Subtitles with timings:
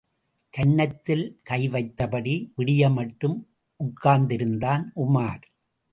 [0.53, 3.37] கன்னத்தில் கைவைத்தபடி விடியுமட்டும்
[3.79, 5.43] உட்கார்ந்திருந்தான் உமார்.